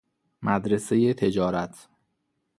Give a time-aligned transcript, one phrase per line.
[0.41, 1.87] مدرسۀ تجارت